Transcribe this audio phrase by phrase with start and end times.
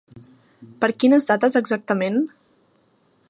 [0.85, 2.21] Per quines dates exactament?